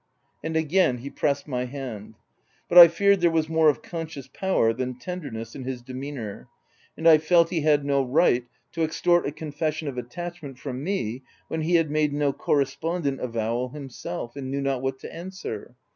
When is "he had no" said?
7.51-8.01